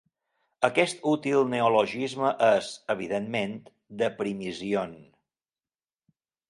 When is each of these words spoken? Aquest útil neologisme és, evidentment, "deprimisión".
Aquest 0.67 1.03
útil 1.11 1.45
neologisme 1.51 2.31
és, 2.47 2.71
evidentment, 2.97 3.55
"deprimisión". 4.05 5.01